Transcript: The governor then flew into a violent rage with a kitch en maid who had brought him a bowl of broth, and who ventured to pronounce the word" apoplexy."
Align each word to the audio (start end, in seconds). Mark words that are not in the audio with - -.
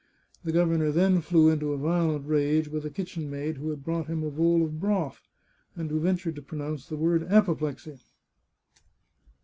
The 0.43 0.51
governor 0.51 0.91
then 0.91 1.21
flew 1.21 1.49
into 1.51 1.73
a 1.73 1.77
violent 1.77 2.25
rage 2.27 2.67
with 2.67 2.87
a 2.87 2.89
kitch 2.89 3.19
en 3.19 3.29
maid 3.29 3.57
who 3.57 3.69
had 3.69 3.83
brought 3.83 4.07
him 4.07 4.23
a 4.23 4.31
bowl 4.31 4.63
of 4.65 4.79
broth, 4.79 5.21
and 5.75 5.91
who 5.91 5.99
ventured 5.99 6.35
to 6.37 6.41
pronounce 6.41 6.87
the 6.87 6.97
word" 6.97 7.21
apoplexy." 7.31 7.99